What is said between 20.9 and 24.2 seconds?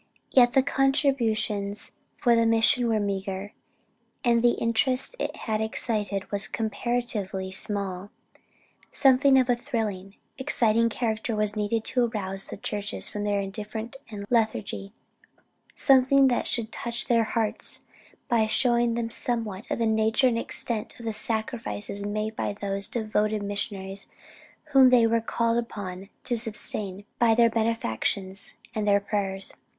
of the sacrifices made by those devoted missionaries